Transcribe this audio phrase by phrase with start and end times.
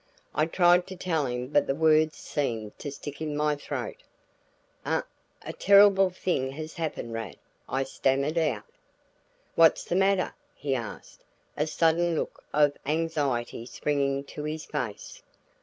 [0.33, 4.01] I tried to tell him but the words seemed to stick in my throat.
[4.83, 5.03] "A
[5.43, 7.35] a terrible thing has happened, Rad,"
[7.69, 8.63] I stammered out.
[9.53, 11.23] "What's the matter?" he asked,
[11.55, 15.21] a sudden look of anxiety springing to his face.